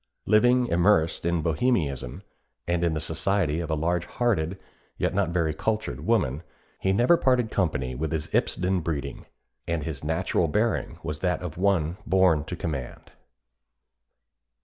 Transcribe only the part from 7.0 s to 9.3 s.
parted company with his Ipsden breeding,